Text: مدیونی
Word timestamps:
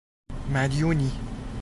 مدیونی 0.53 1.11